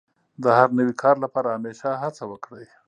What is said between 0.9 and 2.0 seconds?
کار لپاره همېشه